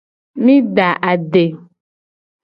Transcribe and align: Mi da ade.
Mi 0.43 0.55
da 0.77 0.87
ade. 1.11 1.45